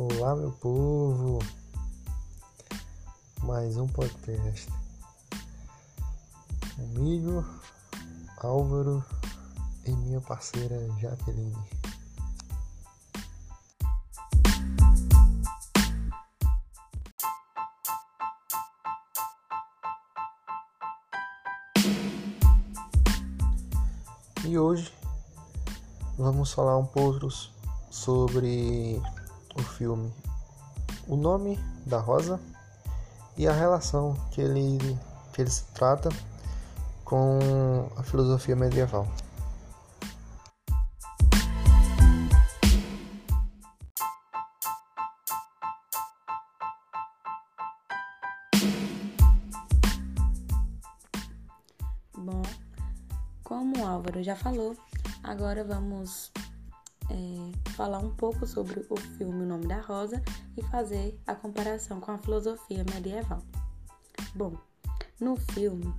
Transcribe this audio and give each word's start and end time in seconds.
Olá, 0.00 0.36
meu 0.36 0.52
povo! 0.52 1.40
Mais 3.42 3.76
um 3.76 3.88
podcast. 3.88 4.70
Comigo, 6.76 7.44
Álvaro 8.36 9.04
e 9.84 9.90
minha 9.90 10.20
parceira 10.20 10.76
Jaqueline. 11.00 11.52
E 24.44 24.56
hoje 24.56 24.92
vamos 26.16 26.52
falar 26.52 26.78
um 26.78 26.86
pouco 26.86 27.28
sobre 27.90 29.02
o 29.58 29.62
filme 29.62 30.12
O 31.06 31.16
Nome 31.16 31.58
da 31.84 31.98
Rosa 31.98 32.40
e 33.36 33.46
a 33.46 33.52
relação 33.52 34.16
que 34.30 34.40
ele, 34.40 34.78
que 35.32 35.42
ele 35.42 35.50
se 35.50 35.64
trata 35.74 36.08
com 37.04 37.88
a 37.96 38.02
filosofia 38.02 38.54
medieval. 38.54 39.08
Bom, 52.16 52.42
como 53.44 53.78
o 53.78 53.86
Álvaro 53.86 54.22
já 54.22 54.36
falou, 54.36 54.76
agora 55.22 55.64
vamos 55.64 56.30
é, 57.10 57.70
falar 57.72 57.98
um 57.98 58.10
pouco 58.10 58.46
sobre 58.46 58.84
o 58.88 58.96
filme 58.96 59.42
O 59.42 59.46
Nome 59.46 59.66
da 59.66 59.80
Rosa 59.80 60.22
e 60.56 60.62
fazer 60.64 61.18
a 61.26 61.34
comparação 61.34 62.00
com 62.00 62.12
a 62.12 62.18
filosofia 62.18 62.84
medieval. 62.92 63.42
Bom, 64.34 64.54
no 65.20 65.36
filme 65.36 65.92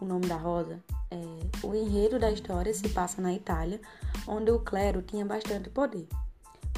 O 0.00 0.04
Nome 0.04 0.26
da 0.26 0.36
Rosa, 0.36 0.82
é, 1.10 1.66
o 1.66 1.74
enredo 1.74 2.18
da 2.18 2.30
história 2.30 2.72
se 2.72 2.88
passa 2.88 3.20
na 3.20 3.32
Itália, 3.32 3.80
onde 4.26 4.50
o 4.50 4.60
clero 4.60 5.02
tinha 5.02 5.24
bastante 5.24 5.70
poder. 5.70 6.08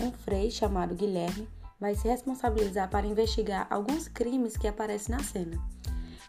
Um 0.01 0.13
frei 0.13 0.51
chamado 0.51 0.95
Guilherme 0.95 1.49
vai 1.81 1.95
se 1.95 2.09
responsabilizar 2.09 2.89
para 2.89 3.07
investigar 3.07 3.67
alguns 3.71 4.09
crimes 4.09 4.57
que 4.57 4.67
aparecem 4.67 5.15
na 5.15 5.23
cena. 5.23 5.63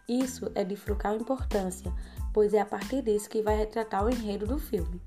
Isso 0.08 0.52
é 0.54 0.64
de 0.64 0.76
frugal 0.76 1.16
importância, 1.16 1.92
pois 2.34 2.54
é 2.54 2.62
a 2.62 2.66
partir 2.66 3.02
disso 3.02 3.30
que 3.30 3.42
vai 3.42 3.58
retratar 3.58 4.06
o 4.06 4.10
enredo 4.10 4.46
do 4.46 4.60
filme. 4.60 5.02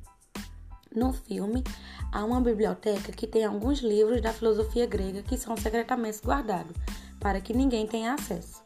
No 0.94 1.12
filme, 1.12 1.62
há 2.10 2.24
uma 2.24 2.40
biblioteca 2.40 3.12
que 3.12 3.26
tem 3.26 3.44
alguns 3.44 3.80
livros 3.80 4.22
da 4.22 4.32
filosofia 4.32 4.86
grega 4.86 5.22
que 5.22 5.36
são 5.36 5.56
secretamente 5.56 6.20
guardados, 6.24 6.76
para 7.20 7.40
que 7.40 7.52
ninguém 7.52 7.86
tenha 7.86 8.14
acesso. 8.14 8.62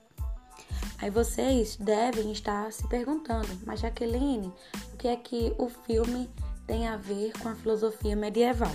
Aí 0.99 1.11
vocês 1.11 1.77
devem 1.77 2.31
estar 2.31 2.73
se 2.73 2.87
perguntando, 2.87 3.49
mas 3.67 3.81
Jaqueline, 3.81 4.53
o 4.93 4.97
que 4.97 5.09
é 5.09 5.17
que 5.17 5.53
o 5.59 5.69
filme 5.69 6.31
tem 6.65 6.87
a 6.87 6.97
ver 6.97 7.33
com 7.41 7.49
a 7.49 7.57
filosofia 7.57 8.15
medieval? 8.15 8.73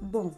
Bom, 0.00 0.34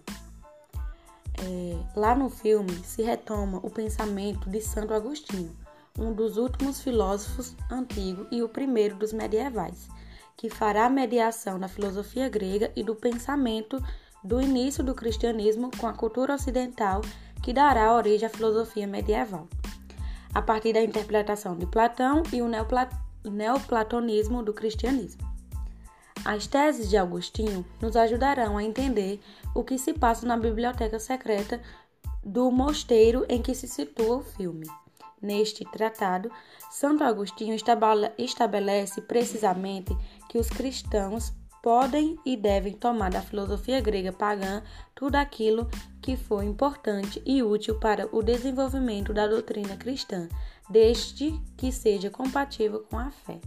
é, 1.39 1.79
lá 1.95 2.17
no 2.17 2.29
filme 2.29 2.75
se 2.85 3.03
retoma 3.03 3.61
o 3.63 3.71
pensamento 3.71 4.51
de 4.51 4.61
Santo 4.61 4.93
Agostinho, 4.93 5.57
um 5.97 6.13
dos 6.13 6.37
últimos 6.37 6.81
filósofos 6.81 7.55
antigos 7.71 8.27
e 8.33 8.43
o 8.43 8.48
primeiro 8.48 8.97
dos 8.97 9.13
medievais 9.13 9.89
que 10.37 10.51
fará 10.51 10.89
mediação 10.89 11.59
da 11.59 11.69
filosofia 11.69 12.29
grega 12.29 12.73
e 12.75 12.83
do 12.83 12.95
pensamento 12.95 13.83
do 14.23 14.41
início 14.41 14.83
do 14.83 14.95
cristianismo 14.95 15.71
com 15.79 15.87
a 15.87 15.93
cultura 15.93 16.35
ocidental 16.35 17.03
que 17.43 17.53
dará 17.53 17.95
origem 17.95 18.27
à 18.27 18.31
filosofia 18.31 18.86
medieval, 18.86 19.47
a 20.33 20.41
partir 20.41 20.73
da 20.73 20.83
interpretação 20.83 21.57
de 21.57 21.67
Platão 21.67 22.23
e 22.33 22.41
o 22.41 23.31
neoplatonismo 23.31 24.42
do 24.42 24.55
cristianismo. 24.55 25.23
As 26.25 26.47
teses 26.47 26.89
de 26.89 26.97
Agostinho 26.97 27.67
nos 27.83 27.97
ajudarão 27.97 28.57
a 28.57 28.64
entender 28.64 29.20
o 29.55 29.63
que 29.63 29.77
se 29.77 29.92
passa 29.92 30.27
na 30.27 30.39
biblioteca 30.39 30.98
secreta 30.98 31.61
do 32.25 32.51
mosteiro 32.51 33.27
em 33.29 33.42
que 33.42 33.55
se 33.55 33.69
situa 33.69 34.17
o 34.17 34.23
filme. 34.23 34.67
Neste 35.24 35.64
tratado, 35.64 36.30
Santo 36.70 37.02
Agostinho 37.02 37.57
estabelece 38.18 39.01
precisamente 39.01 39.96
que 40.29 40.36
os 40.36 40.51
cristãos 40.51 41.33
podem 41.62 42.18
e 42.27 42.36
devem 42.36 42.74
tomar 42.74 43.11
da 43.11 43.23
filosofia 43.23 43.80
grega 43.80 44.13
pagã 44.13 44.63
tudo 44.95 45.17
aquilo 45.17 45.67
que 46.02 46.14
foi 46.14 46.45
importante 46.45 47.23
e 47.24 47.42
útil 47.42 47.80
para 47.80 48.07
o 48.14 48.23
desenvolvimento 48.23 49.14
da 49.14 49.27
doutrina 49.27 49.79
cristã, 49.79 50.29
desde 50.68 51.33
que 51.57 51.73
seja 51.73 52.11
compatível 52.11 52.80
com 52.80 52.98
a 52.98 53.11
fé. 53.11 53.40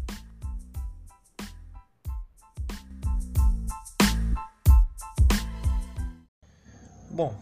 Bom, 7.12 7.36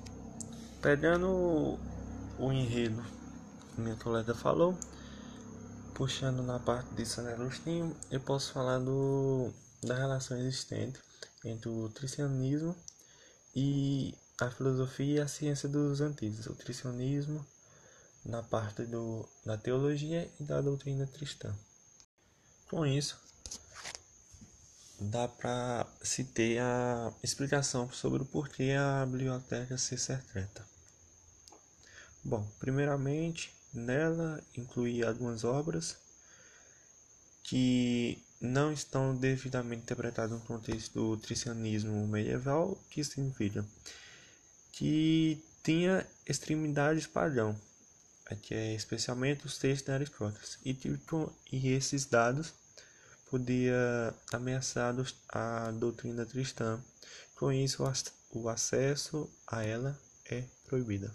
pegando 0.82 1.80
o 2.38 2.52
enredo 2.52 3.02
minha 3.78 3.96
colega 3.96 4.34
falou, 4.34 4.78
puxando 5.94 6.42
na 6.44 6.60
parte 6.60 6.94
de 6.94 7.06
San 7.06 7.28
Agostinho, 7.30 7.96
eu 8.10 8.20
posso 8.20 8.52
falar 8.54 8.80
do, 8.80 9.52
da 9.84 9.96
relação 9.96 10.38
existente 10.38 11.00
entre 11.44 11.70
o 11.70 11.90
cristianismo 11.94 12.76
e 13.56 14.14
a 14.40 14.50
filosofia 14.50 15.16
e 15.16 15.20
a 15.22 15.28
ciência 15.28 15.70
dos 15.70 16.02
antigos. 16.02 16.48
O 16.48 16.56
cristianismo 16.56 17.46
na 18.26 18.42
parte 18.42 18.84
do, 18.86 19.28
da 19.46 19.58
teologia 19.58 20.30
e 20.40 20.44
da 20.44 20.60
doutrina 20.60 21.06
cristã. 21.08 21.54
Com 22.70 22.86
isso, 22.86 23.18
dá 25.00 25.28
para 25.28 25.86
se 26.02 26.24
ter 26.24 26.60
a 26.60 27.14
explicação 27.24 27.92
sobre 27.92 28.24
o 28.24 28.26
porquê 28.26 28.72
a 28.78 29.06
biblioteca 29.06 29.78
ser 29.78 30.00
secreta. 30.00 30.66
Bom, 32.24 32.44
primeiramente, 32.60 33.54
Nela 33.76 34.42
inclui 34.58 35.04
algumas 35.04 35.44
obras 35.44 35.98
que 37.44 38.24
não 38.42 38.72
estão 38.72 39.16
devidamente 39.16 39.84
interpretadas 39.84 40.32
no 40.32 40.46
contexto 40.46 41.16
do 41.16 41.22
cristianismo 41.22 42.08
medieval, 42.08 42.78
que 42.90 43.04
significa 43.04 43.66
que 44.72 45.44
tinha 45.64 46.06
extremidades 46.28 47.08
padrão, 47.08 47.56
que 48.42 48.54
é 48.54 48.74
especialmente 48.74 49.46
os 49.46 49.58
textos 49.58 49.86
de 49.86 49.92
Aristóteles, 49.92 50.60
e, 50.66 50.74
tipo, 50.74 51.32
e 51.52 51.70
esses 51.70 52.06
dados 52.06 52.54
podia 53.30 54.14
ameaçar 54.32 54.96
a 55.30 55.72
doutrina 55.72 56.26
cristã. 56.26 56.82
Com 57.36 57.52
isso, 57.52 57.84
o 58.32 58.50
acesso 58.50 59.30
a 59.48 59.64
ela 59.64 60.00
é 60.30 60.44
proibida. 60.66 61.14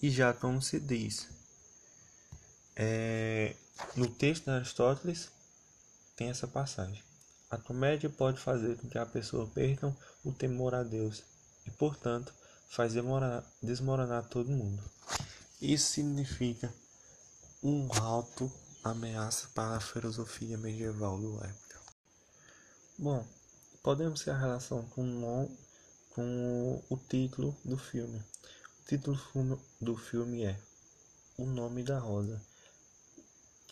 E 0.00 0.10
já 0.10 0.32
como 0.32 0.62
se 0.62 0.78
diz, 0.78 1.28
é, 2.80 3.56
no 3.96 4.08
texto 4.08 4.44
de 4.44 4.50
Aristóteles 4.50 5.32
tem 6.14 6.30
essa 6.30 6.46
passagem. 6.46 7.02
A 7.50 7.58
comédia 7.58 8.08
pode 8.08 8.38
fazer 8.38 8.76
com 8.76 8.88
que 8.88 8.96
a 8.96 9.04
pessoa 9.04 9.48
perca 9.48 9.92
o 10.24 10.32
temor 10.32 10.76
a 10.76 10.84
Deus 10.84 11.24
e, 11.66 11.72
portanto, 11.72 12.32
faz 12.68 12.92
desmoronar, 13.60 14.28
todo 14.28 14.52
mundo. 14.52 14.80
Isso 15.60 15.92
significa 15.92 16.72
um 17.64 17.88
alto 17.94 18.52
ameaça 18.84 19.48
para 19.54 19.78
a 19.78 19.80
filosofia 19.80 20.56
medieval 20.56 21.18
do 21.18 21.34
época. 21.42 21.80
Bom, 22.96 23.26
podemos 23.82 24.22
ter 24.22 24.30
a 24.30 24.38
relação 24.38 24.84
com, 24.90 25.50
com 26.10 26.84
o 26.88 26.96
título 26.96 27.56
do 27.64 27.76
filme. 27.76 28.18
O 28.18 28.86
título 28.86 29.60
do 29.80 29.96
filme 29.96 30.44
é 30.44 30.56
O 31.36 31.44
Nome 31.44 31.82
da 31.82 31.98
Rosa 31.98 32.40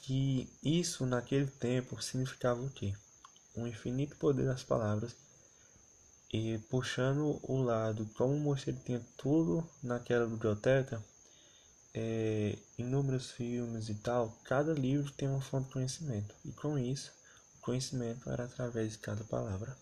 que 0.06 0.49
isso 0.62 1.05
naquele 1.05 1.49
tempo 1.49 2.00
significava 2.00 2.62
o 2.62 2.70
quê? 2.70 2.94
Um 3.56 3.67
infinito 3.67 4.14
poder 4.17 4.47
das 4.47 4.62
palavras 4.62 5.17
e 6.32 6.58
puxando 6.70 7.41
o 7.43 7.61
lado 7.61 8.08
como 8.14 8.32
o 8.35 8.38
mosteiro 8.38 8.79
tinha 8.85 9.05
tudo 9.17 9.69
naquela 9.82 10.25
biblioteca 10.25 11.05
é, 11.93 12.56
inúmeros 12.79 13.32
filmes 13.32 13.88
e 13.88 13.94
tal 13.94 14.31
cada 14.44 14.73
livro 14.73 15.11
tem 15.12 15.29
uma 15.29 15.41
fonte 15.41 15.67
de 15.67 15.73
conhecimento 15.73 16.35
e 16.44 16.52
com 16.52 16.79
isso 16.79 17.11
o 17.59 17.61
conhecimento 17.62 18.31
era 18.31 18.44
através 18.44 18.93
de 18.93 18.99
cada 18.99 19.25
palavra 19.25 19.76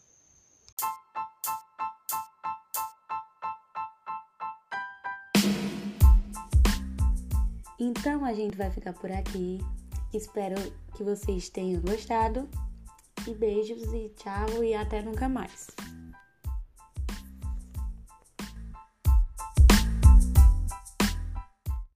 Então 7.79 8.25
a 8.25 8.33
gente 8.33 8.57
vai 8.57 8.71
ficar 8.71 8.95
por 8.95 9.13
aqui. 9.13 9.59
Espero 10.17 10.57
que 10.97 11.03
vocês 11.03 11.49
tenham 11.49 11.81
gostado. 11.81 12.49
E 13.27 13.35
beijos 13.35 13.83
e 13.93 14.11
tchau 14.11 14.63
e 14.63 14.75
até 14.75 15.03
nunca 15.03 15.29
mais. 15.29 15.69